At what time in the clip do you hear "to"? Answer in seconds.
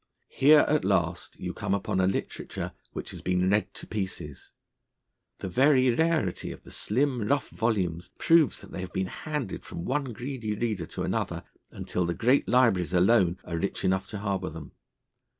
3.75-3.85, 10.87-11.03, 14.07-14.17